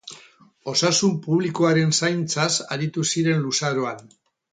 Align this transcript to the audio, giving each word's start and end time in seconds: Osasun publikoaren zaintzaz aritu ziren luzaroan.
Osasun 0.71 1.11
publikoaren 1.25 1.93
zaintzaz 1.99 2.49
aritu 2.77 3.05
ziren 3.17 3.45
luzaroan. 3.45 4.03